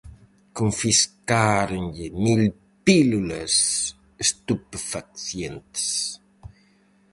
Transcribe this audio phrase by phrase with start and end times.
[0.59, 2.43] Confiscáronlle mil
[2.85, 3.53] pílulas
[4.25, 5.85] estupefacientes.